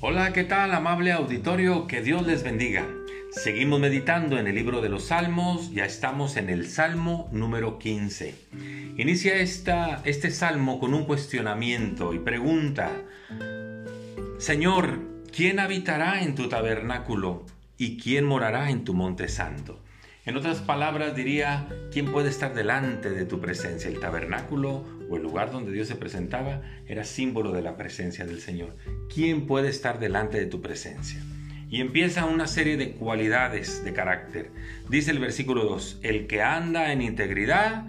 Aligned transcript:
Hola, 0.00 0.32
¿qué 0.32 0.44
tal 0.44 0.72
amable 0.74 1.10
auditorio? 1.10 1.88
Que 1.88 2.02
Dios 2.02 2.24
les 2.24 2.44
bendiga. 2.44 2.86
Seguimos 3.32 3.80
meditando 3.80 4.38
en 4.38 4.46
el 4.46 4.54
libro 4.54 4.80
de 4.80 4.88
los 4.88 5.06
Salmos, 5.06 5.72
ya 5.72 5.86
estamos 5.86 6.36
en 6.36 6.50
el 6.50 6.68
Salmo 6.68 7.28
número 7.32 7.80
15. 7.80 8.32
Inicia 8.96 9.34
este 9.38 10.30
salmo 10.30 10.78
con 10.78 10.94
un 10.94 11.04
cuestionamiento 11.04 12.14
y 12.14 12.20
pregunta, 12.20 12.92
Señor, 14.38 15.00
¿quién 15.34 15.58
habitará 15.58 16.22
en 16.22 16.36
tu 16.36 16.48
tabernáculo 16.48 17.44
y 17.76 17.98
quién 17.98 18.24
morará 18.24 18.70
en 18.70 18.84
tu 18.84 18.94
monte 18.94 19.26
santo? 19.26 19.80
En 20.28 20.36
otras 20.36 20.58
palabras 20.58 21.16
diría, 21.16 21.66
¿quién 21.90 22.12
puede 22.12 22.28
estar 22.28 22.52
delante 22.52 23.08
de 23.08 23.24
tu 23.24 23.40
presencia? 23.40 23.88
El 23.88 23.98
tabernáculo 23.98 24.84
o 25.08 25.16
el 25.16 25.22
lugar 25.22 25.50
donde 25.50 25.72
Dios 25.72 25.88
se 25.88 25.94
presentaba 25.94 26.60
era 26.86 27.04
símbolo 27.04 27.52
de 27.52 27.62
la 27.62 27.78
presencia 27.78 28.26
del 28.26 28.42
Señor. 28.42 28.76
¿Quién 29.08 29.46
puede 29.46 29.70
estar 29.70 29.98
delante 29.98 30.38
de 30.38 30.44
tu 30.44 30.60
presencia? 30.60 31.18
Y 31.70 31.80
empieza 31.80 32.26
una 32.26 32.46
serie 32.46 32.76
de 32.76 32.90
cualidades 32.90 33.82
de 33.86 33.94
carácter. 33.94 34.50
Dice 34.90 35.12
el 35.12 35.18
versículo 35.18 35.64
2, 35.64 36.00
el 36.02 36.26
que 36.26 36.42
anda 36.42 36.92
en 36.92 37.00
integridad 37.00 37.86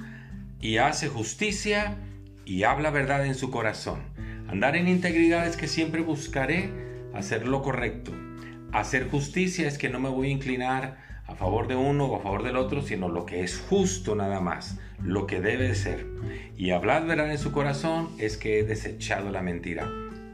y 0.62 0.78
hace 0.78 1.10
justicia 1.10 1.98
y 2.46 2.64
habla 2.64 2.90
verdad 2.90 3.26
en 3.26 3.36
su 3.36 3.52
corazón. 3.52 4.00
Andar 4.48 4.78
en 4.78 4.88
integridad 4.88 5.46
es 5.46 5.58
que 5.58 5.68
siempre 5.68 6.00
buscaré 6.00 6.70
hacer 7.14 7.46
lo 7.46 7.62
correcto. 7.62 8.14
Hacer 8.72 9.10
justicia 9.10 9.68
es 9.68 9.78
que 9.78 9.90
no 9.90 10.00
me 10.00 10.08
voy 10.08 10.30
a 10.30 10.32
inclinar 10.32 11.09
a 11.30 11.36
favor 11.36 11.68
de 11.68 11.76
uno 11.76 12.06
o 12.06 12.16
a 12.16 12.22
favor 12.22 12.44
del 12.44 12.58
otro, 12.58 12.82
sino 12.82 13.08
lo 13.08 13.26
que 13.26 13.44
es 13.44 13.64
justo 13.70 14.16
nada 14.16 14.40
más, 14.40 14.80
lo 15.02 15.28
que 15.28 15.40
debe 15.40 15.76
ser. 15.76 16.08
Y 16.58 16.72
hablar 16.72 17.06
verdad 17.06 17.32
en 17.32 17.38
su 17.38 17.52
corazón 17.52 18.10
es 18.18 18.36
que 18.36 18.60
he 18.60 18.64
desechado 18.64 19.30
la 19.30 19.44
mentira. 19.44 19.88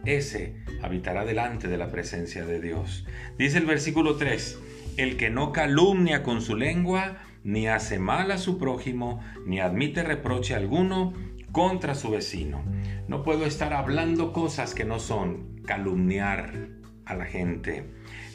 Ese 0.06 0.56
habitará 0.82 1.26
delante 1.26 1.68
de 1.68 1.78
la 1.78 1.92
presencia 1.92 2.46
de 2.46 2.62
Dios. 2.62 3.06
Dice 3.38 3.58
el 3.58 3.66
versículo 3.66 4.16
3, 4.16 4.58
el 4.96 5.18
que 5.18 5.30
no 5.30 5.52
calumnia 5.52 6.24
con 6.24 6.42
su 6.42 6.56
lengua, 6.56 7.18
ni 7.44 7.68
hace 7.68 8.00
mal 8.00 8.32
a 8.32 8.38
su 8.38 8.58
prójimo, 8.58 9.20
ni 9.46 9.60
admite 9.60 10.02
reproche 10.02 10.56
alguno 10.56 11.14
contra 11.52 11.94
su 11.94 12.10
vecino. 12.10 12.64
No 13.10 13.22
puedo 13.24 13.46
estar 13.46 13.74
hablando 13.74 14.32
cosas 14.32 14.74
que 14.74 14.86
no 14.86 15.00
son 15.00 15.62
calumniar 15.66 16.70
a 17.06 17.16
la 17.16 17.26
gente 17.26 17.84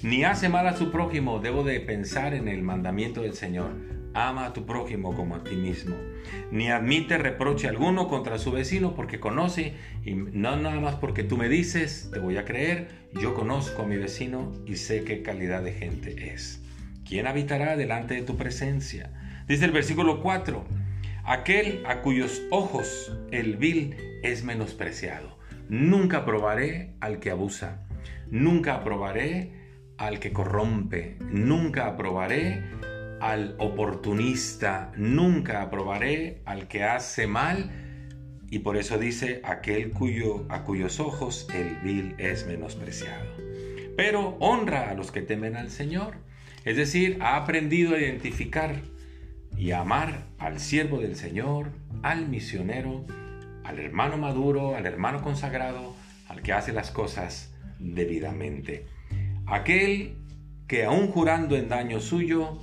ni 0.02 0.24
hace 0.24 0.48
mal 0.48 0.66
a 0.66 0.76
su 0.76 0.90
prójimo, 0.90 1.40
debo 1.40 1.62
de 1.62 1.78
pensar 1.78 2.32
en 2.32 2.48
el 2.48 2.62
mandamiento 2.62 3.20
del 3.20 3.34
Señor. 3.34 3.72
Ama 4.14 4.46
a 4.46 4.52
tu 4.54 4.64
prójimo 4.64 5.14
como 5.14 5.36
a 5.36 5.44
ti 5.44 5.56
mismo. 5.56 5.94
Ni 6.50 6.70
admite 6.70 7.18
reproche 7.18 7.68
alguno 7.68 8.08
contra 8.08 8.38
su 8.38 8.50
vecino 8.50 8.94
porque 8.94 9.20
conoce, 9.20 9.74
y 10.02 10.14
no 10.14 10.56
nada 10.56 10.80
más 10.80 10.94
porque 10.94 11.22
tú 11.22 11.36
me 11.36 11.50
dices, 11.50 12.08
te 12.10 12.18
voy 12.18 12.38
a 12.38 12.46
creer, 12.46 12.88
yo 13.12 13.34
conozco 13.34 13.82
a 13.82 13.86
mi 13.86 13.98
vecino 13.98 14.54
y 14.64 14.76
sé 14.76 15.04
qué 15.04 15.22
calidad 15.22 15.62
de 15.62 15.74
gente 15.74 16.32
es. 16.32 16.62
¿Quién 17.06 17.26
habitará 17.26 17.76
delante 17.76 18.14
de 18.14 18.22
tu 18.22 18.38
presencia? 18.38 19.12
Dice 19.48 19.66
el 19.66 19.72
versículo 19.72 20.22
4, 20.22 20.64
aquel 21.24 21.84
a 21.86 22.00
cuyos 22.00 22.40
ojos 22.50 23.12
el 23.32 23.58
vil 23.58 23.96
es 24.22 24.44
menospreciado. 24.44 25.36
Nunca 25.68 26.18
aprobaré 26.18 26.94
al 27.00 27.20
que 27.20 27.30
abusa. 27.30 27.86
Nunca 28.30 28.74
aprobaré 28.74 29.52
al 29.96 30.18
que 30.18 30.32
corrompe, 30.32 31.16
nunca 31.20 31.86
aprobaré 31.86 32.62
al 33.20 33.54
oportunista, 33.58 34.92
nunca 34.96 35.62
aprobaré 35.62 36.40
al 36.46 36.68
que 36.68 36.84
hace 36.84 37.26
mal. 37.26 37.70
Y 38.50 38.60
por 38.60 38.76
eso 38.76 38.98
dice 38.98 39.42
aquel 39.44 39.90
cuyo, 39.90 40.46
a 40.48 40.64
cuyos 40.64 41.00
ojos 41.00 41.46
el 41.54 41.76
vil 41.84 42.14
es 42.18 42.46
menospreciado. 42.46 43.26
Pero 43.96 44.36
honra 44.40 44.90
a 44.90 44.94
los 44.94 45.12
que 45.12 45.22
temen 45.22 45.56
al 45.56 45.70
Señor. 45.70 46.14
Es 46.64 46.76
decir, 46.76 47.18
ha 47.20 47.36
aprendido 47.36 47.94
a 47.94 48.00
identificar 48.00 48.76
y 49.56 49.72
a 49.72 49.80
amar 49.80 50.26
al 50.38 50.58
siervo 50.58 50.98
del 50.98 51.16
Señor, 51.16 51.72
al 52.02 52.28
misionero, 52.28 53.04
al 53.64 53.78
hermano 53.78 54.16
maduro, 54.16 54.74
al 54.74 54.86
hermano 54.86 55.22
consagrado, 55.22 55.94
al 56.28 56.42
que 56.42 56.52
hace 56.52 56.72
las 56.72 56.90
cosas 56.90 57.54
debidamente. 57.80 58.86
Aquel 59.46 60.14
que 60.68 60.84
aún 60.84 61.08
jurando 61.08 61.56
en 61.56 61.68
daño 61.68 62.00
suyo, 62.00 62.58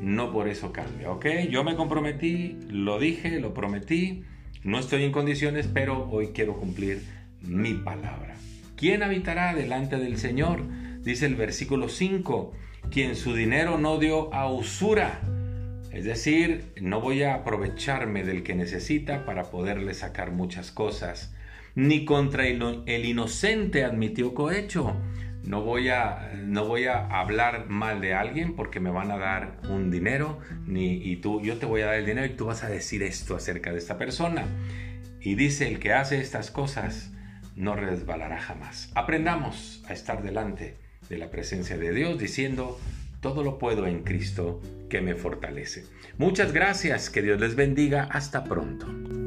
no 0.00 0.32
por 0.32 0.48
eso 0.48 0.72
cambia, 0.72 1.12
¿ok? 1.12 1.26
Yo 1.48 1.62
me 1.62 1.76
comprometí, 1.76 2.58
lo 2.68 2.98
dije, 2.98 3.38
lo 3.38 3.54
prometí, 3.54 4.24
no 4.64 4.78
estoy 4.78 5.04
en 5.04 5.12
condiciones, 5.12 5.68
pero 5.72 6.08
hoy 6.10 6.28
quiero 6.28 6.56
cumplir 6.56 7.02
mi 7.40 7.74
palabra. 7.74 8.34
¿Quién 8.76 9.04
habitará 9.04 9.54
delante 9.54 9.96
del 9.96 10.18
Señor? 10.18 10.62
Dice 11.02 11.26
el 11.26 11.36
versículo 11.36 11.88
5, 11.88 12.52
quien 12.90 13.14
su 13.14 13.34
dinero 13.34 13.78
no 13.78 13.98
dio 13.98 14.34
a 14.34 14.50
usura. 14.52 15.20
Es 15.92 16.04
decir, 16.04 16.72
no 16.80 17.00
voy 17.00 17.22
a 17.22 17.34
aprovecharme 17.34 18.24
del 18.24 18.42
que 18.42 18.54
necesita 18.54 19.24
para 19.24 19.50
poderle 19.50 19.94
sacar 19.94 20.32
muchas 20.32 20.72
cosas. 20.72 21.34
Ni 21.74 22.04
contra 22.04 22.46
el 22.46 23.04
inocente 23.04 23.84
admitió 23.84 24.34
cohecho 24.34 24.96
no 25.44 25.62
voy 25.62 25.88
a, 25.88 26.32
no 26.36 26.66
voy 26.66 26.86
a 26.86 27.06
hablar 27.06 27.68
mal 27.68 28.00
de 28.00 28.14
alguien 28.14 28.54
porque 28.54 28.80
me 28.80 28.90
van 28.90 29.10
a 29.10 29.18
dar 29.18 29.58
un 29.68 29.90
dinero, 29.90 30.38
ni, 30.66 30.94
y 30.94 31.16
tú, 31.16 31.40
yo 31.42 31.58
te 31.58 31.66
voy 31.66 31.82
a 31.82 31.86
dar 31.86 31.94
el 31.96 32.06
dinero 32.06 32.26
y 32.26 32.36
tú 32.36 32.46
vas 32.46 32.62
a 32.62 32.68
decir 32.68 33.02
esto 33.02 33.36
acerca 33.36 33.72
de 33.72 33.78
esta 33.78 33.98
persona. 33.98 34.46
Y 35.20 35.34
dice, 35.34 35.68
el 35.68 35.78
que 35.78 35.92
hace 35.92 36.20
estas 36.20 36.50
cosas 36.50 37.12
no 37.56 37.74
resbalará 37.74 38.40
jamás. 38.40 38.90
Aprendamos 38.94 39.84
a 39.88 39.92
estar 39.92 40.22
delante 40.22 40.76
de 41.08 41.18
la 41.18 41.30
presencia 41.30 41.76
de 41.76 41.92
Dios 41.92 42.18
diciendo, 42.18 42.78
todo 43.20 43.42
lo 43.42 43.58
puedo 43.58 43.86
en 43.86 44.02
Cristo 44.02 44.60
que 44.88 45.00
me 45.00 45.14
fortalece. 45.14 45.84
Muchas 46.18 46.52
gracias, 46.52 47.10
que 47.10 47.22
Dios 47.22 47.40
les 47.40 47.56
bendiga, 47.56 48.08
hasta 48.10 48.44
pronto. 48.44 49.21